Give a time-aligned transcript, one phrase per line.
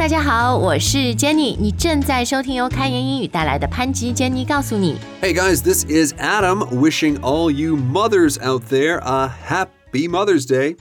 [0.00, 4.96] 大家好，我是 Jenny，你正在收听由开言英语带来的潘吉 Jenny 告诉你。
[5.20, 10.76] Hey guys, this is Adam wishing all you mothers out there a happy Mother's Day.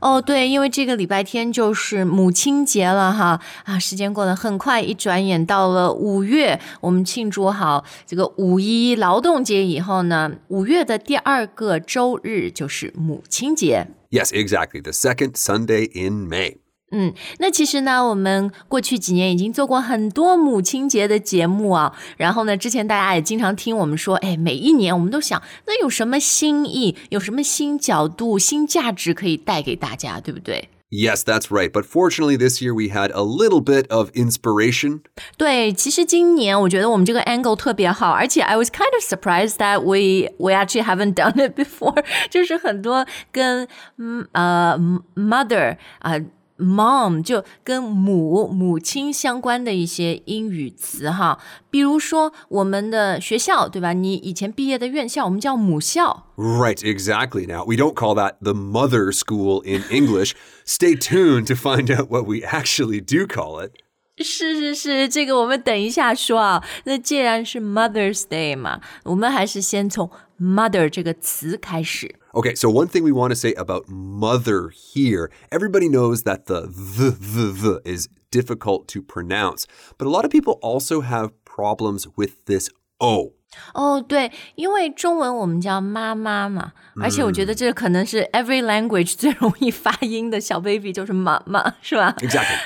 [0.00, 13.86] 哦，对，因为这个礼拜天就是母亲节了哈啊，时间过得很快，一转眼到了五月，我们庆祝好这个五一劳动节以后呢，五月的第二个周日就是母亲节。
[14.10, 14.82] Yes, exactly.
[14.82, 16.58] The second Sunday in May.
[16.92, 21.94] 嗯，那其实呢，我们过去几年已经做过很多母亲节的节目啊。
[22.16, 30.70] 然后呢，之前大家也经常听我们说，哎，每一年我们都想，那有什么新意，有什么新角度、新价值可以带给大家，对不对？
[30.90, 31.70] Yes, that's right.
[31.70, 35.00] But fortunately, this year we had a little bit of inspiration.
[35.36, 41.54] 对，其实今年我觉得我们这个 angle 特别好，而且 I was kind of surprised that we we actually haven't done it
[41.54, 44.78] before，就是很多跟嗯呃
[45.14, 46.18] mother 啊、
[46.57, 53.93] Mom 就跟母母亲相关的一些英语词哈，比如说我们的学校对吧？
[53.93, 56.27] 你以前毕业的院校我们叫母校。
[56.35, 57.45] Right, exactly.
[57.45, 60.33] Now, we don't call that the mother school in English.
[60.65, 63.71] Stay tuned to find out what we actually do call it.
[64.17, 66.63] 是是是，这个我们等一下说啊。
[66.83, 72.15] 那既然是 Mother's Day 嘛，我们还是先从 mother 这个词开始。
[72.34, 77.10] Okay, so one thing we want to say about mother here everybody knows that the the,
[77.10, 82.44] the, the is difficult to pronounce, but a lot of people also have problems with
[82.46, 82.68] this
[83.00, 83.32] O.
[83.72, 92.14] 哦，对，因为中文我们叫妈妈嘛，而且我觉得这可能是 every language 最容易发音的小 baby 就是妈妈，是吧？
[92.18, 92.58] Exactly.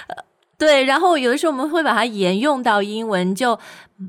[0.59, 3.59] 对，然后有的时候我们会把它沿用到英文，就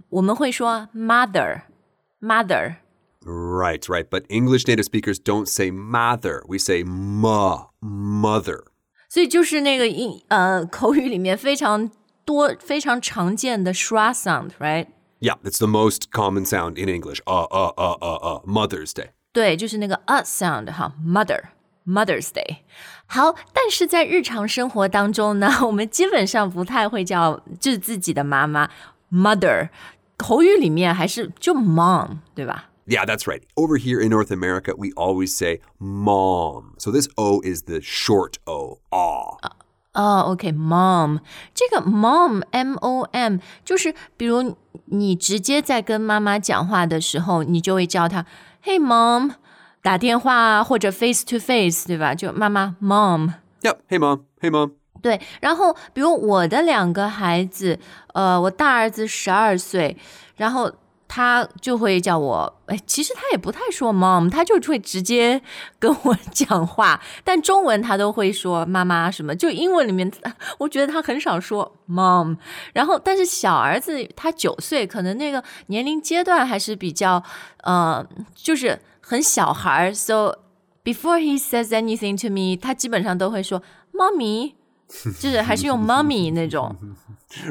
[0.09, 2.78] 我们会说 mother，mother。
[3.28, 4.09] Right, right.
[4.09, 6.44] But English native speakers don't say mother.
[6.47, 8.66] We say ma, mother.
[9.09, 11.89] 所以就是那个英呃口语里面非常
[12.25, 14.88] 多、非常常见的 schwa sound，right？
[15.19, 17.22] Yeah, it's the most common sound in English.
[17.25, 18.46] Uh, uh, uh, uh, uh.
[18.46, 19.09] Mother's Day.
[19.31, 22.59] 对，就是那个 a sound 哈，mother。Mother's Day，
[23.07, 28.69] 好，但是在日常生活当中呢，我们基本上不太会叫就是自己的妈妈
[29.12, 29.68] mother，
[30.16, 32.66] 口语里面还是就 mom，对吧？
[32.88, 33.44] Yeah, that's right.
[33.56, 36.75] Over here in North America, we always say mom.
[36.78, 38.79] So this O is the short O.
[38.91, 39.38] Ah.
[39.94, 41.19] 哦、o k m o m
[41.53, 48.25] 这个 mom m o m 就是比如你直接在跟妈妈讲话的时候，你就会叫她
[48.63, 49.35] Hey mom，
[49.84, 52.16] 打电话啊或者 face to face，对吧？
[52.16, 53.34] 就妈妈 mom。
[53.62, 53.78] Yep.
[53.88, 54.22] Hey, mom.
[54.41, 54.72] Hey, mom.
[55.01, 57.78] 对，然后比如我的两个孩子，
[58.13, 59.96] 呃，我大儿子十二岁，
[60.38, 60.72] 然后
[61.08, 65.41] 他就会叫我，哎，其实他也不太说 mom，他就会直接
[65.78, 70.12] 跟我讲话，但中文他都会说 妈妈什么，就英文里面，
[70.58, 72.36] 我觉得他很少说 mom。
[72.74, 77.22] 然后，但是小儿子他九岁，可能那个年龄阶段还是比较，
[77.64, 80.34] 呃，就是很小孩儿，so
[80.84, 84.57] before he says anything to me，他基本上都会说妈咪。
[85.19, 86.75] 就是还是用 mommy 那种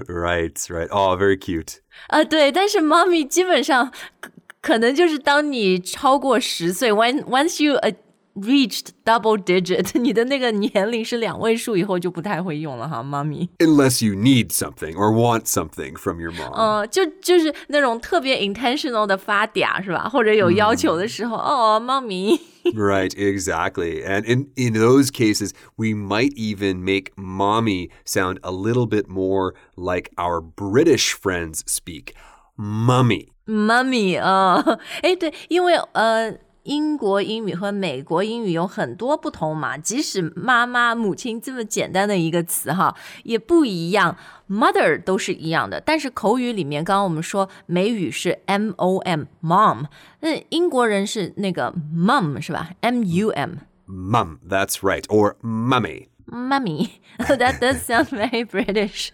[0.07, 0.87] ，Right, right.
[0.89, 1.77] Oh, very cute.
[2.07, 4.31] 啊，对，但是 mommy 基本上可
[4.61, 7.95] 可能就是当你超过十岁，when once you uh,
[8.36, 13.48] reached double digit，你的那个年龄是两位数以后就不太会用了哈，mommy。
[13.58, 16.52] Unless you need something or want something from your mom.
[16.54, 20.08] 嗯、就就是那种特别 intentional 的发嗲是吧？
[20.08, 22.40] 或者有要求的时候，哦，mommy。
[22.74, 24.04] Right, exactly.
[24.04, 29.54] And in, in those cases, we might even make mommy sound a little bit more
[29.76, 32.14] like our British friends speak.
[32.56, 33.28] Mummy.
[33.46, 36.32] Mummy 啊，哎，对，因为呃，
[36.67, 44.17] 英国英语和美国英语有很多不同嘛，即使妈妈、母亲这么简单的一个词哈，也不一样。
[44.49, 49.85] Mother 都是一样的，但是口语里面，刚刚我们说美语是 M O M mom，
[50.19, 53.51] 那英国人是那个 mum 是吧？M U M。
[53.87, 55.03] Mum, that's right.
[55.07, 56.07] Or mummy.
[56.29, 56.89] Mummy,
[57.19, 59.11] that does sound very British.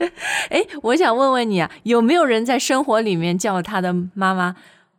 [0.49, 4.55] 哎，我想问问你啊，有没有人在生活里面叫他的妈妈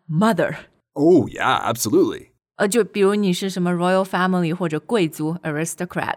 [0.09, 2.29] mother？Oh, yeah, absolutely.
[2.57, 6.16] 呃，就比如你是什么 royal family 或者贵族 aristocrat，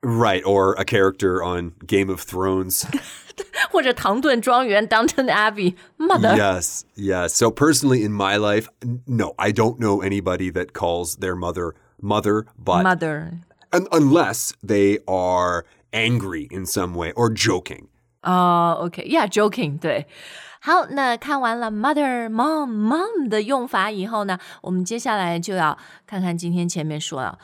[0.00, 2.84] Right, or a character on Game of Thrones.
[3.70, 6.36] 或者唐顿庄园 Downton Abbey mother。
[6.36, 7.28] yes, yes.
[7.34, 11.74] So personally in my life, n- no, I don't know anybody that calls their mother
[12.00, 13.40] mother, but mother。
[13.72, 17.88] un- unless they are angry in some way or joking.
[18.22, 20.06] 哦、o k y e a h j o k i n g 对。
[20.60, 25.76] 好，那看完了 mother、mom、mom 的用法以后呢，我们接下来就要
[26.06, 27.38] 看看今天前面说了，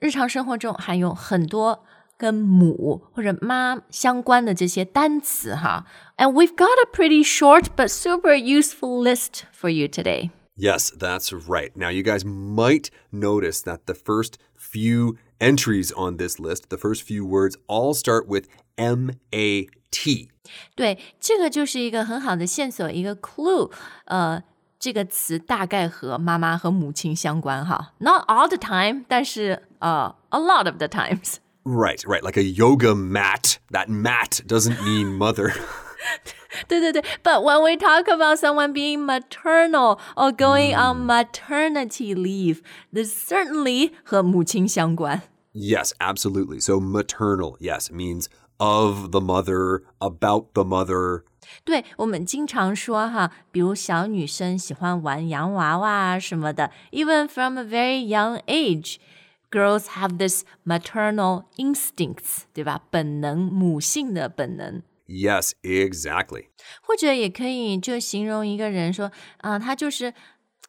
[0.00, 1.84] 日常生活中还有很多
[2.16, 5.84] 跟母或者妈相关的这些单词哈。
[6.16, 10.30] And we've got a pretty short but super useful list for you today.
[10.56, 11.72] Yes, that's right.
[11.74, 17.02] Now, you guys might notice that the first few entries on this list, the first
[17.02, 20.30] few words, all start with M A T.
[20.74, 23.70] 对，这个就是一个很好的线索，一个 clue。
[24.06, 24.42] 呃，
[24.78, 27.94] 这个词大概和妈妈和母亲相关哈。
[27.98, 31.36] Not all the time，但是呃、uh,，a lot of the times。
[31.64, 32.22] Right, right.
[32.22, 33.56] Like a yoga mat.
[33.70, 35.54] That mat doesn't mean mother.
[36.68, 42.60] 对对对，But when we talk about someone being maternal or going on maternity leave,
[42.92, 45.22] this certainly 和母亲相关。
[45.52, 46.60] yes, absolutely.
[46.60, 48.26] So maternal, yes, means
[48.58, 51.24] of the mother, about the mother.
[51.64, 62.80] 对我们经常说哈，比如小女生喜欢玩洋娃娃啊什么的，even from a very young age。Girls have this maternal instincts，对吧？
[62.90, 64.82] 本能，母性的本能。
[65.08, 66.46] Yes, exactly.
[66.82, 70.14] 或者也可以就形容一个人说，啊、他就是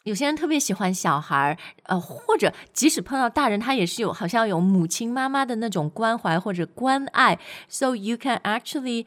[0.03, 7.39] 有些人特别喜欢小孩儿，呃，或者即使碰到大人，他也是有好像有母亲妈妈的那种关怀或者关爱。
[7.69, 9.05] So you can actually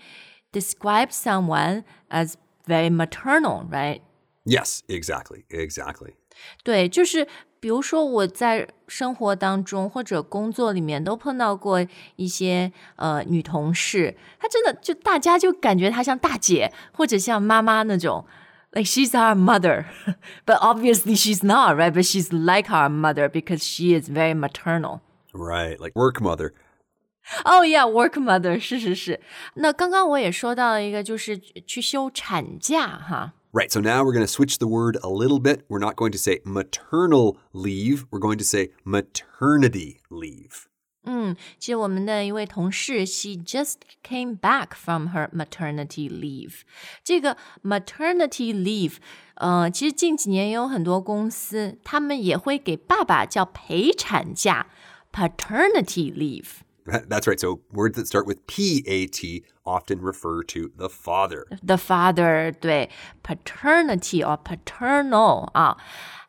[0.50, 2.34] describe someone as
[2.66, 4.00] very maternal, right?
[4.44, 6.14] Yes, exactly, exactly.
[6.64, 7.28] 对，就是
[7.63, 11.79] 比如说我在生活当中或者工作里面都碰到过
[12.17, 18.25] 一些呃女同事，她真的就大家就感觉她像大姐或者像妈妈那种。
[18.73, 19.85] Like she's our mother,
[20.45, 21.93] but obviously she's not, right?
[21.93, 24.99] But she's like our mother because she is very maternal.
[25.31, 26.51] Right, like work mother.
[27.45, 29.21] Oh yeah, work mother 是是是。
[29.53, 33.33] 那刚刚我也说到了一个，就是去休产假哈。
[33.52, 35.64] Right, so now we're going to switch the word a little bit.
[35.68, 40.66] We're not going to say maternal leave, we're going to say maternity leave.
[41.04, 46.60] 嗯，其实我们的一位同事，she just came back from her maternity leave。
[47.02, 48.96] 这个 maternity leave，
[49.36, 54.66] 呃，其实近几年也有很多公司，他们也会给爸爸叫陪产假
[55.10, 56.58] （paternity leave）。
[56.86, 57.38] That's right.
[57.38, 61.44] So words that start with P A T often refer to the father.
[61.62, 62.88] The father 对
[63.22, 65.76] paternity or paternal 啊。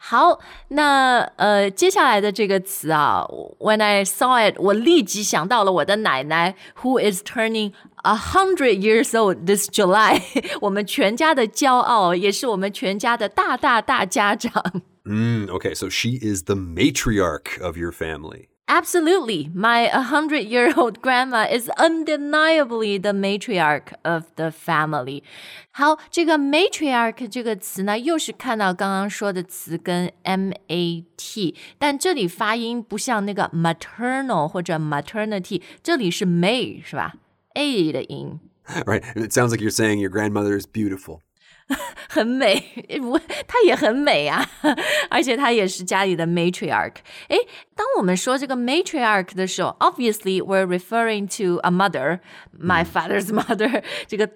[0.02, 0.40] 好，
[0.70, 3.26] 那呃，接下来的这个词啊，
[3.60, 7.74] When I saw it，我立即想到了我的奶奶，who is turning
[8.04, 10.22] a hundred years old this July，
[10.62, 14.52] 我们全家的骄傲，也是我们全家的大大大家长。
[15.04, 18.48] Mm, okay, so she is the matriarch of your family.
[18.72, 19.50] Absolutely.
[19.52, 25.24] My 100 year old grandma is undeniably the matriarch of the family.
[25.72, 37.16] 好，这个 matriarch 这个词呢，又是看到刚刚说的词根 m a t，但这里发音不像那个 maternal 或者 maternity，这里是 may 是吧？
[37.56, 38.40] a 的音。
[38.86, 39.02] Right?
[39.16, 41.22] It sounds like you're saying your grandmother is beautiful.
[42.10, 42.64] 很美，
[43.02, 44.44] 我她也很美啊，
[45.10, 46.96] 而且她也是家里的 matriarch。
[47.28, 47.38] 诶，
[47.76, 52.20] 当我们说这个 matriarch 的时候，obviously we're referring to a mother,
[52.60, 54.30] my father's mother，这个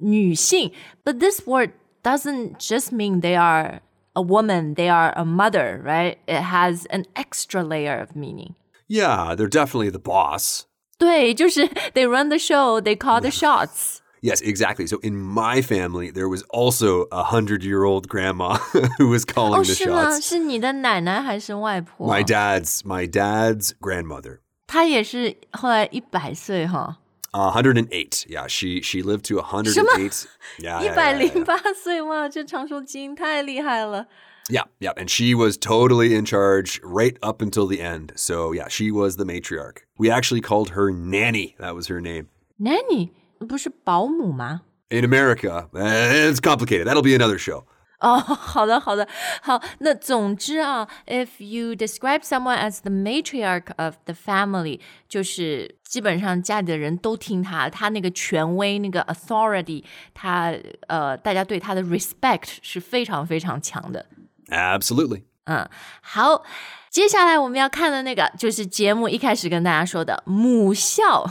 [0.00, 0.72] 女性。
[1.04, 1.70] But this word
[2.02, 3.80] doesn't just mean they are
[4.14, 6.18] a woman, they are a mother, right?
[6.26, 8.54] It has an extra layer of meaning.
[8.88, 10.64] Yeah, they're definitely the boss.
[10.98, 14.00] 对，就是 they run the show, they call the shots.
[14.20, 14.86] Yes, exactly.
[14.86, 18.56] So in my family, there was also a hundred year old grandma
[18.98, 20.10] who was calling 哦， the 是吗？
[20.16, 20.20] shots.
[20.24, 22.06] 是你的奶奶还是外婆？
[22.08, 24.38] My dad's my dad's grandmother.
[24.68, 26.98] 她也是后来一百岁哈，
[27.32, 28.26] Uh, 108.
[28.28, 30.26] Yeah, she she lived to 108.
[30.58, 34.06] Yeah, 一 yeah, 百 yeah, 零 yeah, 八岁哇，这长寿基因太厉害了。
[34.50, 34.92] yeah, yeah.
[34.96, 38.12] And she was totally in charge right up until the end.
[38.16, 39.78] So yeah, she was the matriarch.
[39.98, 41.54] We actually called her Nanny.
[41.58, 42.28] That was her name.
[42.58, 43.12] Nanny
[43.48, 44.62] 不是保姆吗？
[44.90, 46.84] In America, eh, it's complicated.
[46.84, 47.64] That'll be another show.
[47.98, 49.06] 哦，好的，好的，
[49.42, 49.62] 好。
[49.78, 60.52] 那总之啊，if you describe someone as the matriarch of the family，就是基本上家里的人都听他，他那个权威，那个 authority，他
[60.88, 64.04] 呃，大家对他的 respect 是非常非常强的。
[64.48, 65.22] Absolutely.
[65.46, 65.68] 嗯，
[66.00, 66.44] 好，
[66.88, 71.28] 接下来我们要看的那个就是节目一开始跟大家说的母校。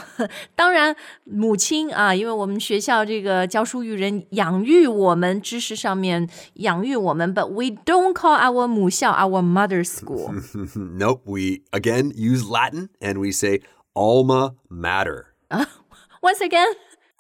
[0.54, 0.94] 当然，
[1.24, 10.34] 母亲啊，因为我们学校这个教书育人，养育我们知识上面养育我们，but we don't call our 母校 our mother school。
[10.98, 11.22] nope.
[11.24, 13.62] We again use Latin and we say
[13.94, 15.28] alma mater.
[16.22, 16.68] Once again，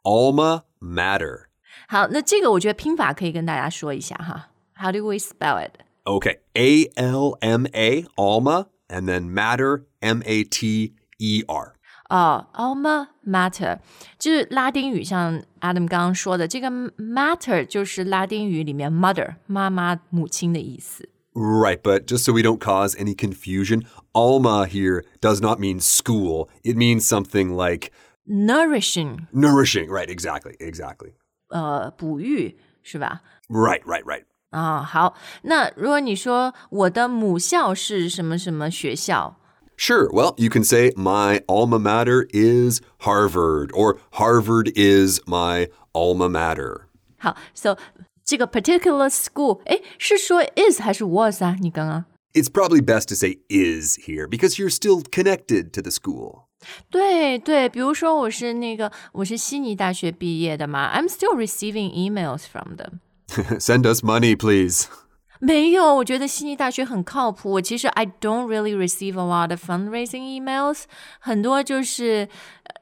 [0.03, 1.45] Alma mater.
[1.88, 4.50] 好，那这个我觉得拼法可以跟大家说一下哈。
[4.75, 5.71] How do we spell it？
[6.06, 6.36] Okay.
[6.56, 11.72] A L M A, Alma, and then mater, M A T E R.
[12.08, 13.80] 啊、uh,，alma mater
[15.60, 21.08] Adam 刚刚说的，这个 mater 就是拉丁语里面 mother 妈妈、母亲的意思。
[21.34, 23.82] Right, but just so we don't cause any confusion,
[24.12, 26.48] alma here does not mean school.
[26.62, 27.90] It means something like
[28.25, 29.26] nourishing.
[29.32, 30.08] Nourishing, right?
[30.08, 31.14] Exactly, exactly.
[31.48, 34.25] 呃，哺育是吧？Right, right, right.
[34.51, 39.38] 啊、好，那如果你说我的母校是什么什么学校，
[39.77, 46.29] Sure, well, you can say my alma mater is Harvard, or Harvard is my alma
[46.29, 46.81] mater.
[47.17, 47.77] 好，so
[48.23, 51.57] 这个 particular school，哎，是说 is 还是 was 啊？
[51.61, 56.43] 你刚刚 It's probably best to say is here because you're still connected to the school.
[56.89, 63.00] 对对，比如说我是那个我是悉尼大学毕业的嘛，I'm still receiving emails from them。
[63.59, 64.88] Send us money, please.
[65.39, 67.51] 没有，我觉得悉尼大学很靠谱。
[67.53, 70.83] 我其实 I don't really receive a lot of fundraising emails，
[71.19, 72.29] 很多就是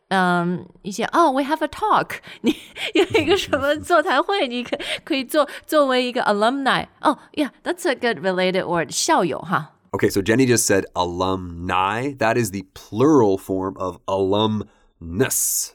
[0.10, 2.54] 嗯一些哦、w e have a talk，你
[2.96, 6.88] 有一个什么座谈会，你可可以做作为一个 alumni。
[7.00, 9.76] 哦、yeah，that's a good related word，校友哈。
[9.92, 12.14] Okay, so Jenny just said alumni.
[12.18, 15.70] That is the plural form of alumnus.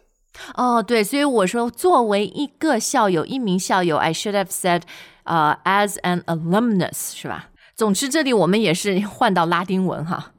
[0.55, 4.83] 哦，对，所以我说作为一个校友，一名校友，I should have said，
[5.23, 7.51] 呃、a s an alumnus，是吧？
[7.77, 10.33] 总之，这里我们也是换到拉丁文哈。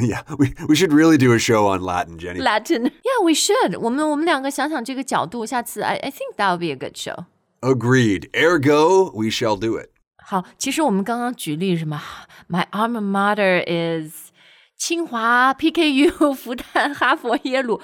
[0.00, 2.40] yeah, we, we should really do a show on Latin, Jenny.
[2.40, 2.84] Latin.
[2.84, 3.78] Yeah, we should.
[3.78, 7.24] 我们我们两个想想这个角度，下次 I I think that would be a good show.
[7.60, 8.30] Agreed.
[8.32, 9.88] Ergo, we shall do it.
[10.18, 12.00] 好，其实我们刚刚举例什么，
[12.48, 14.30] My alma mater is
[14.76, 17.80] 清华、PKU、复旦、哈佛、耶鲁。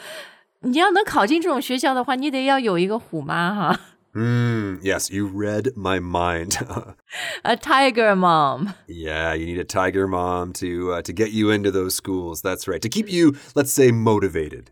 [0.61, 3.81] 你要能考进这种学校的话，你得要有一个虎妈哈
[4.15, 6.57] Mm, yes, you read my mind.
[7.43, 8.73] ，a tiger mom。
[8.89, 12.41] yeah, you need a tiger mom to uh, to get you into those schools.
[12.41, 12.81] That's right.
[12.81, 14.71] To keep you, let's say, motivated.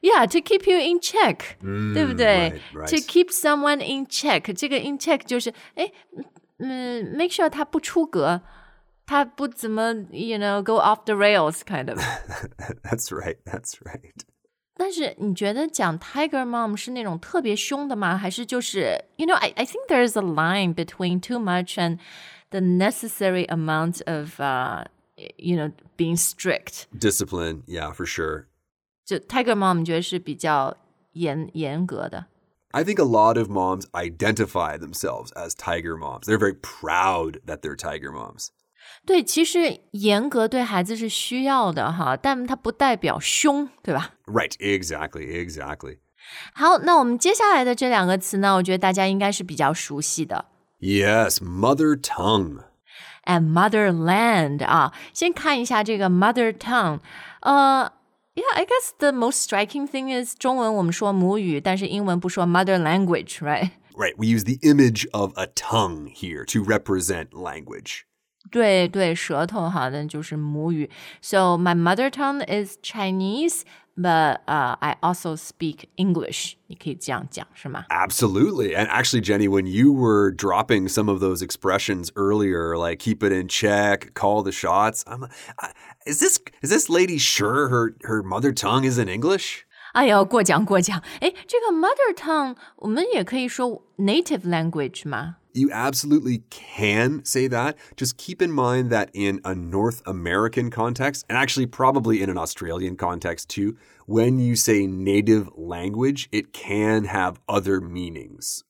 [0.00, 1.58] Yeah, to keep you in check，、
[1.92, 2.88] 对不对 right, right.
[2.88, 5.92] To keep someone in check，这个 in check 就是哎，
[6.58, 8.40] 嗯，make sure 他不出格，
[9.04, 11.98] 他不怎么，you know go off the rails kind of。
[12.82, 13.36] That's right.
[13.44, 14.24] That's right.
[14.80, 18.16] 但是你觉得讲 Tiger Mom 是那种特别凶的吗？
[18.16, 21.98] 还是就是 you know I I think there is a line between too much and
[22.50, 24.84] the necessary amount of uh
[25.36, 26.84] you know being strict。
[26.92, 28.44] Discipline, yeah, for sure.
[29.04, 30.76] 就 Tiger Mom 你觉得是比较
[31.12, 32.26] 严严格的？
[32.72, 36.26] I think a lot of moms identify themselves as tiger moms.
[36.26, 38.48] They're very proud that they're tiger moms.
[39.04, 44.14] 对，其实严格对孩子是需要的哈，但它不代表凶，对吧？
[44.26, 45.98] Right, exactly, exactly.
[46.54, 50.46] 好，那我们接下来的这两个词呢，我觉得大家应该是比较熟悉的。
[50.80, 52.64] Yes, mother tongue.
[53.26, 57.00] and motherland 啊，先看一下这个 mother tongue，
[57.40, 57.92] 呃。
[58.38, 63.70] Yeah, I guess the most striking thing is 中文我们说母语，但是英文不说 mother language, right?
[63.94, 68.02] Right, we use the image of a tongue here to represent language.
[68.50, 70.88] 对对，舌头哈，那就是母语。
[71.20, 73.62] So my mother tongue is Chinese,
[73.96, 76.54] but uh, I also speak English.
[76.68, 77.86] 你可以这样讲是吗？
[77.88, 78.76] Absolutely.
[78.76, 83.32] And actually, Jenny, when you were dropping some of those expressions earlier, like keep it
[83.32, 85.72] in check, call the shots, I'm, I,
[86.06, 89.66] is this is this lady sure her her mother tongue is in English?
[89.92, 91.02] 哎呦，过奖过奖。
[91.20, 95.36] 哎，这个 mother tongue 我们也可以说 native language 吗？
[95.52, 97.76] You absolutely can say that.
[97.96, 102.36] Just keep in mind that in a North American context, and actually probably in an
[102.36, 108.60] Australian context too, when you say native language, it can have other meanings.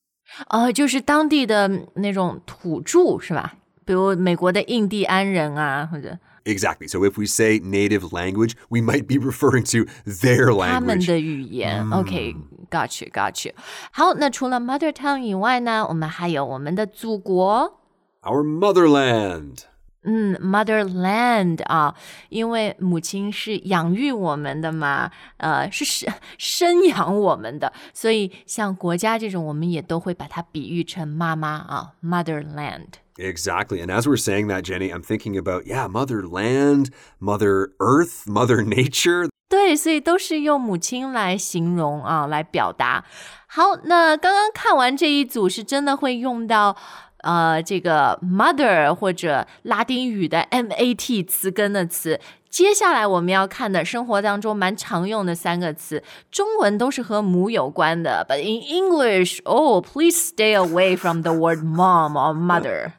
[0.46, 3.54] 呃，就是当地的那种土着是吧？
[3.84, 6.86] 比如美国的印第安人啊，或者 Exactly.
[6.86, 11.06] So if we say native language, we might be referring to their 他们 language.
[11.08, 11.90] 的语言。
[11.90, 13.52] OK，got、you，got you。
[13.90, 17.80] 好，那除了 mother tongue 以外呢，我们还有我们的祖国。
[18.22, 19.64] Our motherland.
[20.08, 21.96] 嗯，motherland 啊，
[22.28, 32.86] 因为母亲是养育我们的嘛，呃，是生生养我们的，所以像国家这种，我们也都会把它比喻成妈妈啊，motherland。
[33.18, 33.80] Exactly.
[33.80, 39.28] And as we're saying that, Jenny, I'm thinking about, yeah, motherland, mother earth, mother nature.
[39.48, 43.04] 对，所以都是用母亲来形容啊，来表达。
[43.46, 46.76] 好，那刚刚看完这一组，是真的会用到
[47.22, 52.20] 呃这个 mother 或者拉丁语的 mat 词根的词。
[52.50, 62.92] 接下来我们要看的生活当中蛮常用的三个词，中文都是和母有关的，but in English, oh, please stay away from the word mom or mother.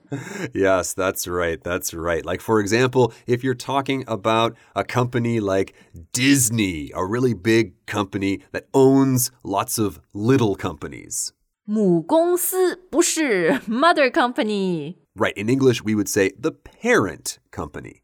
[0.54, 1.60] Yes, that's right.
[1.64, 2.24] That's right.
[2.24, 5.74] Like, for example, if you're talking about a company like
[6.14, 11.30] Disney, a really big company that owns lots of little companies.
[11.66, 15.34] 母公司不是 mother company， Right.
[15.36, 18.02] In English, we would say the parent company.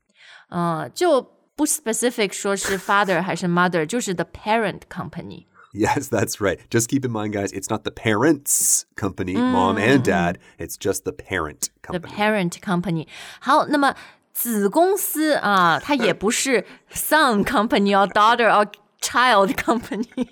[0.50, 5.46] 呃，就 不 specific 说是 father 还是 mother，就是 the parent company。
[5.74, 6.60] Yes, that's right.
[6.70, 10.38] Just keep in mind, guys, it's not the parents' company, mom and dad.
[10.60, 12.14] It's just the parent The company.
[12.16, 13.08] parent company。
[13.40, 13.96] 好，那么
[14.34, 16.64] 子公司啊，它也不是
[16.94, 18.72] son company or daughter or
[19.02, 20.28] child company。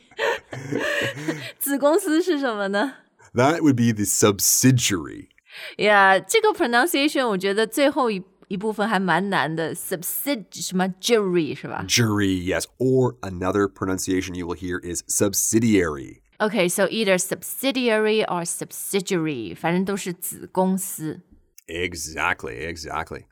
[1.58, 2.93] 子公司是什么呢
[3.34, 5.29] That would be the subsidiary.
[5.77, 12.65] ？Yeah，这个 pronunciation 我觉得最后一 一部分还蛮难的，subsid 什么 jury 是吧 Jury, yes.
[12.77, 16.22] Or another pronunciation you will hear is subsidiary.
[16.39, 21.22] ？OK，so、either subsidiary or subsidiary，反正都是子公司。
[21.67, 23.25] Exactly, exactly.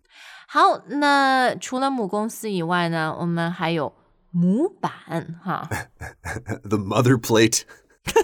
[0.47, 3.93] 好，那除了母公司以外呢，我们还有
[4.31, 5.67] 模板哈。
[6.63, 7.63] The mother plate.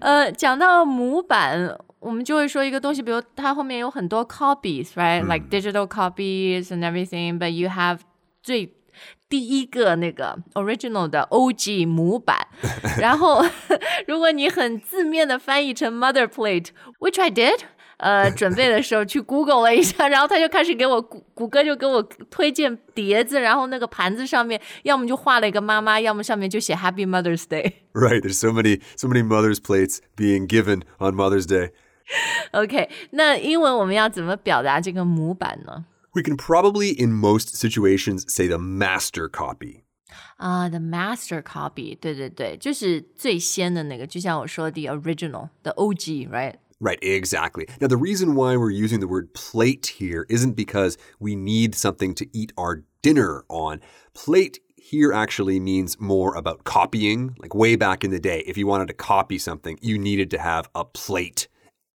[0.00, 8.00] 呃，讲到模板， 我们就会说一个东西，比如它后面有很多 copies，right？Like、digital copies and everything, but you have
[8.42, 8.74] 最
[9.28, 12.46] 第一个那个 original 的 OG 模板，
[12.98, 13.44] 然后
[14.06, 17.60] 如果你很字面的翻译成 mother plate，which I did。
[17.98, 27.72] 呃，准备的时候去 Google 了一下，然后他就开始给我谷谷歌就给我推荐碟子，然后那个盘子上面要么就画了一个妈妈，要么上面就写 Happy Mother's Day。
[27.94, 31.70] Right, there's so many so many mother's plates being given on Mother's Day.
[32.52, 35.86] OK，那英文我们要怎么表达这个模板呢？
[36.12, 39.82] We can probably in most situations say the master copy.
[40.36, 46.54] 啊、t h e master copy，对对对，就是最先的那个，就像我说的 the original，the OG，right？
[46.78, 47.66] Right, exactly.
[47.80, 52.14] Now, the reason why we're using the word plate here isn't because we need something
[52.14, 53.80] to eat our dinner on.
[54.12, 57.34] Plate here actually means more about copying.
[57.38, 60.38] Like way back in the day, if you wanted to copy something, you needed to
[60.38, 61.48] have a plate.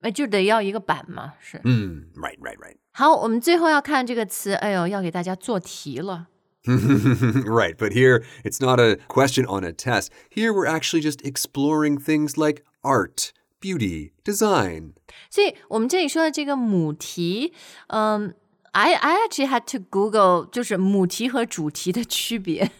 [0.06, 1.60] 那就得要一个板嘛，是。
[1.64, 2.76] Mm, right, right, right.
[2.92, 6.28] 好，我们最后要看这个词，哎呦，要给大家做题了。
[6.66, 10.08] right, but here it's not a question on a test.
[10.30, 14.94] Here we're actually just exploring things like art, beauty, design.
[15.30, 17.54] 所以我们这里说的这个母题，
[17.88, 18.36] 嗯。
[18.74, 22.72] I I actually had to Google，就是母题和主题的区别，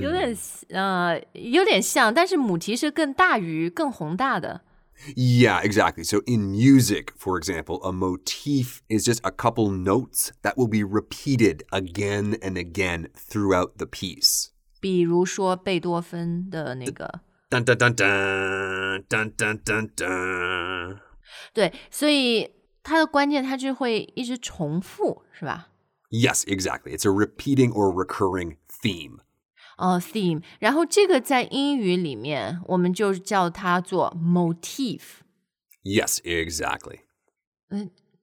[0.00, 0.34] 有点
[0.70, 4.62] 呃有点像，但是母题是更大于、更宏大的。
[5.14, 6.02] Yeah, exactly.
[6.02, 10.82] So in music, for example, a motif is just a couple notes that will be
[10.82, 14.48] repeated again and again throughout the piece.
[14.80, 17.20] 比如说贝多芬的那个，
[17.50, 20.98] Dun dun dun dun dun dun dun dun.
[21.54, 22.50] 对，所以
[22.82, 25.68] 它的关键它就会一直重复，是吧？
[26.10, 26.96] Yes, exactly.
[26.96, 29.20] It's a repeating or recurring theme.
[29.76, 35.00] 哦、t h e m e 然后这个在英语里面我们就叫它做 motif，
[35.84, 37.00] Yes, exactly.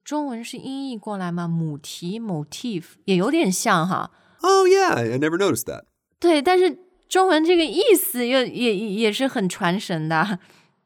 [0.04, 1.48] 中文是音译过来吗？
[1.48, 5.86] 母题 motif 也有点像哈， Oh yeah, I never noticed that.
[6.20, 10.40] 对，但是中文这个意思又也也也是很传神的，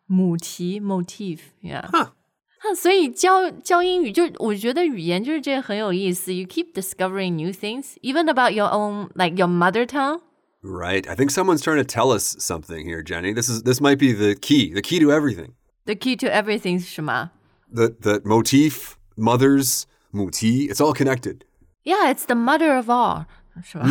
[0.06, 1.89] 母题 motif，yeah。
[1.89, 2.12] Huh.
[2.60, 6.34] 啊，所以教教英语就我觉得语言就是这个很有意思。
[6.34, 10.22] You keep discovering new things, even about your own, like your mother tongue.
[10.63, 11.08] Right.
[11.08, 13.34] I think someone's trying to tell us something here, Jenny.
[13.34, 15.54] This is this might be the key, the key to everything.
[15.86, 17.32] The key to everything 是什么
[17.74, 21.46] The the motif, mothers, muti, it's all connected.
[21.84, 23.26] Yeah, it's the mother of all，
[23.63, 23.86] 是吧？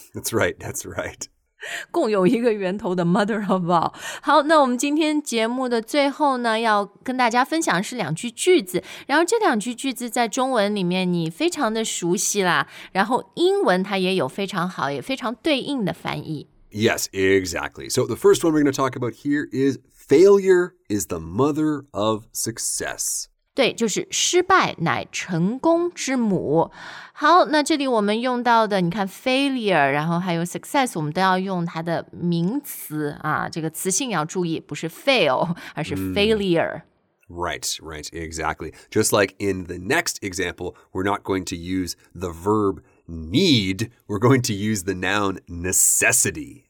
[0.15, 0.57] That's right.
[0.59, 1.27] That's right.
[1.91, 3.93] 共有一个源头的 mother of all。
[4.21, 16.47] 好，那我们今天节目的最后呢，要跟大家分享是两句句子，然后这两句句子在中文里面你非常的熟悉啦，然后英文它也有非常好也非常对应的翻译。
[16.71, 17.89] Yes, exactly.
[17.89, 21.83] So the first one we're going to talk about here is failure is the mother
[21.91, 23.25] of success.
[23.55, 26.71] 对，就是失败乃成功之母。
[27.11, 36.83] 好，那这里我们用到的，你看 failure，然后还有 success，我们都要用它的名词啊，这个词性要注意，不是 fail，而是 failure。
[37.27, 38.73] Right, right, exactly.
[38.89, 44.19] Just like in the next example, we're not going to use the verb need, we're
[44.19, 46.63] going to use the noun necessity.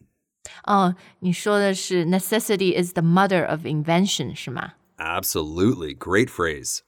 [0.64, 5.94] 哦，你说的是 necessity is the mother of invention 是吗 Absolutely.
[5.94, 6.82] Great phrase.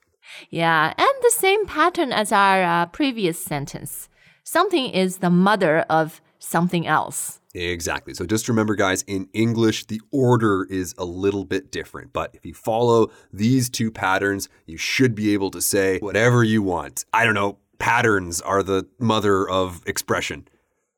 [0.49, 4.09] Yeah, and the same pattern as our uh, previous sentence.
[4.45, 7.41] something is the mother of something else.
[7.53, 8.13] Exactly.
[8.13, 12.13] So just remember, guys, in English, the order is a little bit different.
[12.13, 16.61] But if you follow these two patterns, you should be able to say whatever you
[16.61, 17.05] want.
[17.13, 20.45] I don't know, patterns are the mother of expression.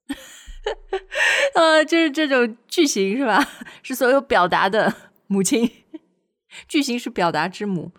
[1.56, 3.48] 呃，就是这种句型是吧？
[3.82, 4.94] 是所有表达的
[5.28, 5.72] 母亲。
[6.69, 7.93] 句型是表达之母。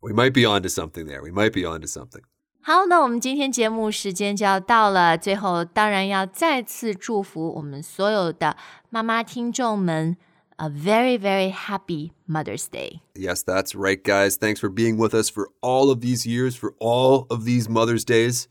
[0.00, 1.22] We might be onto something there.
[1.22, 2.22] We might be onto something.
[2.60, 8.56] 好，那我们今天节目时间就要到了，最后当然要再次祝福我们所有的
[8.90, 10.16] 妈妈听众们。
[10.56, 13.00] a very, very happy Mother's Day.
[13.16, 14.36] Yes, that's right, guys.
[14.36, 18.04] Thanks for being with us for all of these years, for all of these Mother's
[18.04, 18.44] Days.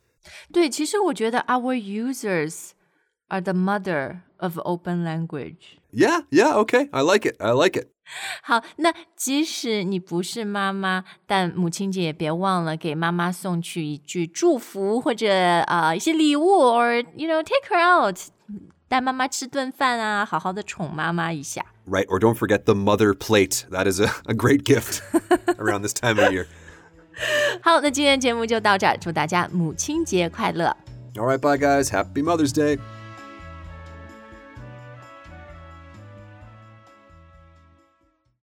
[0.52, 2.72] 对，其实我觉得 our users
[3.30, 5.78] are the mother of OpenLanguage.
[5.92, 6.90] Yeah, yeah, okay.
[6.92, 7.38] I like it.
[7.40, 7.93] I like it.
[8.43, 15.31] 好，那即使你不是妈妈，但母亲节也别忘了给妈妈送去一句祝福，或者
[15.67, 18.19] 啊、呃、一些礼物，or you know take her out，
[18.89, 21.67] 带妈妈吃顿饭啊，好好的宠妈妈一下。
[21.87, 23.65] Right, or don't forget the mother plate.
[23.71, 25.01] That is a, a great gift
[25.59, 26.47] around this time of year.
[27.63, 30.77] 好，那今天节目就到这儿，祝大家母亲节快乐。
[31.15, 31.91] All right, bye, guys.
[31.91, 32.79] Happy Mother's Day.